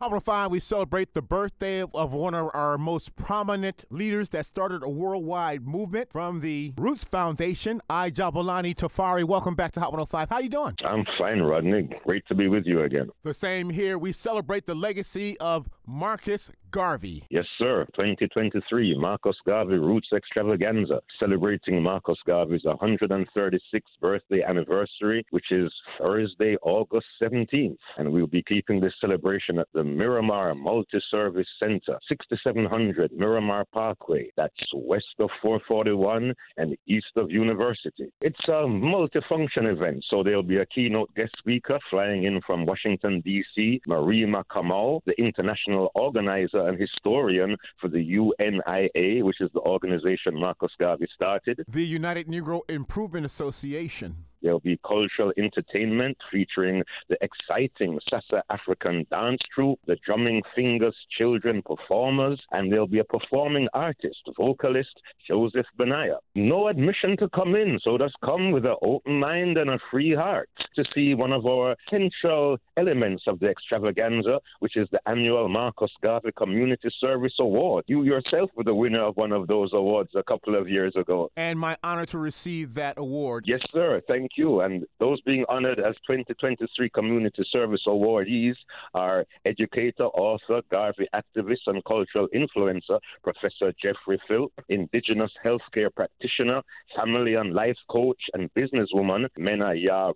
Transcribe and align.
Hot 0.00 0.12
105, 0.12 0.50
we 0.50 0.60
celebrate 0.60 1.12
the 1.12 1.20
birthday 1.20 1.82
of 1.82 2.14
one 2.14 2.32
of 2.32 2.48
our 2.54 2.78
most 2.78 3.14
prominent 3.16 3.84
leaders 3.90 4.30
that 4.30 4.46
started 4.46 4.82
a 4.82 4.88
worldwide 4.88 5.66
movement 5.66 6.10
from 6.10 6.40
the 6.40 6.72
Rootz 6.76 7.04
Foundation, 7.04 7.82
I 7.90 8.10
Jablani 8.10 8.74
TaFari. 8.74 9.24
Welcome 9.24 9.54
back 9.54 9.72
to 9.72 9.80
Hot 9.80 9.92
105. 9.92 10.30
How 10.30 10.38
you 10.38 10.48
doing? 10.48 10.74
I'm 10.86 11.04
fine, 11.18 11.40
Rodney. 11.40 11.90
Great 12.02 12.26
to 12.28 12.34
be 12.34 12.48
with 12.48 12.64
you 12.64 12.80
again. 12.80 13.10
The 13.24 13.34
same 13.34 13.68
here. 13.68 13.98
We 13.98 14.12
celebrate 14.12 14.64
the 14.64 14.74
legacy 14.74 15.38
of 15.38 15.68
Marcus 15.86 16.50
Garvey. 16.70 17.24
Yes, 17.30 17.46
sir. 17.58 17.86
2023, 17.94 18.96
Marcus 18.98 19.36
Garvey 19.46 19.78
Roots 19.78 20.08
Extravaganza, 20.14 21.00
celebrating 21.18 21.82
Marcus 21.82 22.18
Garvey's 22.26 22.64
136th 22.64 23.60
birthday 24.00 24.42
anniversary, 24.42 25.24
which 25.30 25.50
is 25.50 25.72
Thursday, 25.98 26.56
August 26.62 27.06
17th. 27.22 27.76
And 27.98 28.12
we'll 28.12 28.26
be 28.26 28.42
keeping 28.42 28.80
this 28.80 28.94
celebration 29.00 29.58
at 29.58 29.68
the 29.74 29.84
Miramar 29.84 30.54
Multi 30.54 31.00
Service 31.10 31.48
Center, 31.58 31.98
6700 32.08 33.12
Miramar 33.12 33.64
Parkway. 33.72 34.30
That's 34.36 34.54
west 34.74 35.06
of 35.18 35.30
441 35.42 36.34
and 36.56 36.76
east 36.86 37.12
of 37.16 37.30
University. 37.30 38.12
It's 38.20 38.48
a 38.48 38.66
multifunction 38.66 39.70
event, 39.70 40.04
so 40.08 40.22
there'll 40.22 40.42
be 40.42 40.58
a 40.58 40.66
keynote 40.66 41.14
guest 41.14 41.32
speaker 41.38 41.78
flying 41.90 42.24
in 42.24 42.40
from 42.46 42.66
Washington, 42.66 43.20
D.C., 43.24 43.80
Mwariama 43.88 44.44
Kamau, 44.50 45.00
the 45.06 45.14
international 45.20 45.90
organizer 45.94 46.59
and 46.66 46.78
historian 46.78 47.56
for 47.80 47.88
the 47.88 47.98
UNIA, 47.98 49.22
which 49.24 49.40
is 49.40 49.50
the 49.54 49.60
organization 49.60 50.34
Marcus 50.34 50.72
Garvey 50.78 51.08
started. 51.14 51.64
The 51.68 51.84
United 51.84 52.26
Negro 52.26 52.60
Improvement 52.68 53.26
Association. 53.26 54.24
There'll 54.42 54.60
be 54.60 54.80
cultural 54.86 55.32
entertainment 55.36 56.16
featuring 56.32 56.82
the 57.08 57.18
exciting 57.20 58.00
Sasa 58.08 58.42
African 58.48 59.06
dance 59.10 59.40
troupe, 59.54 59.80
the 59.86 59.96
Drumming 60.04 60.42
Fingers 60.54 60.96
children 61.18 61.62
performers, 61.62 62.40
and 62.50 62.72
there'll 62.72 62.86
be 62.86 63.00
a 63.00 63.04
performing 63.04 63.68
artist, 63.74 64.20
vocalist 64.38 65.00
Joseph 65.28 65.66
Benaiah. 65.76 66.18
No 66.34 66.68
admission 66.68 67.16
to 67.18 67.28
come 67.28 67.54
in, 67.54 67.78
so 67.82 67.98
just 67.98 68.16
come 68.24 68.50
with 68.50 68.64
an 68.64 68.76
open 68.82 69.20
mind 69.20 69.58
and 69.58 69.70
a 69.70 69.78
free 69.90 70.14
heart 70.14 70.48
to 70.76 70.84
see 70.94 71.14
one 71.14 71.32
of 71.32 71.46
our 71.46 71.76
central 71.90 72.58
elements 72.76 73.24
of 73.26 73.38
the 73.40 73.48
extravaganza, 73.48 74.40
which 74.60 74.76
is 74.76 74.88
the 74.92 75.00
annual 75.06 75.48
Marcus 75.48 75.90
Garvey 76.02 76.32
Community 76.36 76.90
Service 77.00 77.34
Award. 77.38 77.84
You 77.86 78.02
yourself 78.02 78.50
were 78.56 78.64
the 78.64 78.74
winner 78.74 79.02
of 79.02 79.16
one 79.16 79.32
of 79.32 79.46
those 79.46 79.70
awards 79.72 80.10
a 80.14 80.22
couple 80.22 80.54
of 80.56 80.68
years 80.68 80.94
ago. 80.96 81.30
And 81.36 81.58
my 81.58 81.76
honor 81.82 82.06
to 82.06 82.18
receive 82.18 82.74
that 82.74 82.98
award. 82.98 83.44
Yes, 83.46 83.60
sir. 83.72 84.00
Thank 84.08 84.32
you. 84.36 84.60
And 84.60 84.84
those 84.98 85.20
being 85.22 85.44
honored 85.48 85.78
as 85.78 85.94
2023 86.06 86.90
Community 86.90 87.44
Service 87.50 87.82
Awardees 87.86 88.54
are 88.94 89.24
educator, 89.44 90.04
author, 90.04 90.62
Garvey 90.70 91.08
activist, 91.14 91.66
and 91.66 91.84
cultural 91.84 92.28
influencer, 92.34 92.98
Professor 93.22 93.72
Jeffrey 93.82 94.20
Phil, 94.28 94.50
Indigenous 94.68 95.32
healthcare 95.44 95.94
practitioner, 95.94 96.62
family 96.96 97.34
and 97.34 97.54
life 97.54 97.76
coach, 97.88 98.20
and 98.34 98.50
businesswoman, 98.54 99.28
Mena 99.36 99.74
Ya 99.74 100.12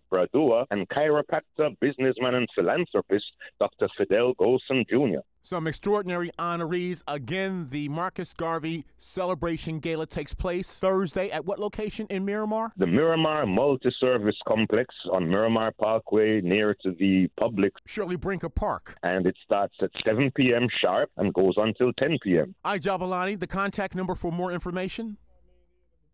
And 0.70 0.88
chiropractor, 0.88 1.78
businessman, 1.80 2.34
and 2.34 2.48
philanthropist, 2.54 3.24
Dr. 3.58 3.88
Fidel 3.96 4.34
Golson 4.34 4.86
Jr. 4.88 5.20
Some 5.46 5.66
extraordinary 5.66 6.30
honorees. 6.38 7.02
Again, 7.06 7.68
the 7.70 7.90
Marcus 7.90 8.32
Garvey 8.32 8.86
Celebration 8.96 9.78
Gala 9.78 10.06
takes 10.06 10.32
place 10.32 10.78
Thursday 10.78 11.28
at 11.30 11.44
what 11.44 11.58
location 11.58 12.06
in 12.08 12.24
Miramar? 12.24 12.72
The 12.78 12.86
Miramar 12.86 13.44
Multi 13.44 13.90
Service 14.00 14.36
Complex 14.48 14.94
on 15.12 15.28
Miramar 15.28 15.72
Parkway 15.72 16.40
near 16.40 16.74
to 16.82 16.92
the 16.98 17.28
public. 17.38 17.74
Shirley 17.86 18.16
Branca 18.16 18.48
Park. 18.48 18.96
And 19.02 19.26
it 19.26 19.36
starts 19.44 19.74
at 19.82 19.90
7 20.06 20.30
p.m. 20.34 20.66
sharp 20.80 21.10
and 21.18 21.34
goes 21.34 21.54
until 21.58 21.92
10 21.92 22.18
p.m. 22.22 22.54
I 22.64 22.78
Jablani, 22.78 23.38
the 23.38 23.46
contact 23.46 23.94
number 23.94 24.14
for 24.14 24.32
more 24.32 24.50
information? 24.50 25.18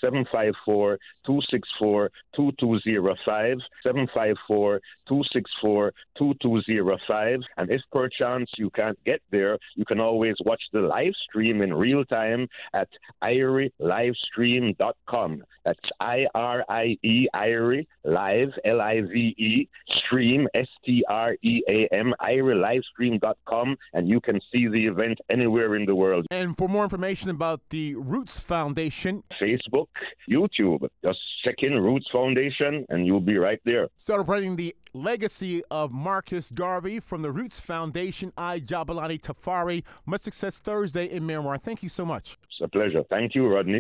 754 0.01 0.99
264 1.27 2.11
2205. 2.35 3.59
754 3.83 4.81
264 5.09 5.93
2205. 6.19 7.41
And 7.57 7.71
if 7.71 7.81
perchance 7.93 8.51
you 8.57 8.71
can't 8.71 8.99
get 9.05 9.21
there, 9.31 9.59
you 9.75 9.85
can 9.85 10.01
always 10.01 10.37
watch 10.45 10.63
the 10.73 10.81
live 10.81 11.13
stream 11.29 11.61
in 11.63 11.75
real 11.75 12.05
time 12.05 12.49
at 12.75 12.89
IrieLivestream.com. 13.23 15.45
That's 15.65 15.79
I 16.01 16.27
R 16.35 16.65
I 16.69 16.99
E, 17.03 17.29
Irie, 17.35 17.87
live, 18.05 18.51
L 18.65 18.81
I 18.81 19.01
V 19.03 19.35
E, 19.37 19.69
stream, 20.05 20.47
S 20.55 20.69
T 20.85 21.05
R 21.09 21.37
E 21.43 21.63
A 21.69 21.89
M, 21.95 22.15
IrieLivestream.com. 22.21 23.77
And 23.93 24.09
you 24.09 24.21
can 24.21 24.41
see 24.53 24.69
the 24.69 24.87
event 24.87 25.19
anywhere 25.31 25.75
in 25.77 25.85
the 25.85 25.95
world. 25.95 26.27
And 26.31 26.57
for 26.57 26.67
more 26.69 26.85
information 26.85 27.29
about 27.31 27.61
the 27.71 27.95
Rootz 27.97 28.41
Foundation, 28.41 29.25
Facebook, 29.41 29.89
YouTube. 30.29 30.89
Just 31.05 31.21
check 31.45 31.57
in 31.63 31.73
Rootz 31.73 32.11
Foundation 32.13 32.85
and 32.89 33.07
you'll 33.07 33.21
be 33.21 33.37
right 33.37 33.61
there. 33.65 33.89
Celebrating 33.97 34.57
the 34.57 34.75
legacy 34.93 35.63
of 35.71 35.93
Marcus 35.93 36.51
Garvey 36.51 37.01
from 37.01 37.23
the 37.23 37.29
Rootz 37.29 37.61
Foundation, 37.61 38.33
I 38.37 38.61
Jablani 38.61 39.21
TaFari. 39.21 39.85
Much 40.07 40.23
success 40.23 40.59
Thursday 40.59 41.07
in 41.07 41.27
Miramar. 41.27 41.59
Thank 41.59 41.83
you 41.83 41.89
so 41.89 42.05
much. 42.05 42.37
It's 42.45 42.61
a 42.61 42.69
pleasure. 42.69 43.05
Thank 43.09 43.35
you, 43.35 43.47
Rodney. 43.47 43.79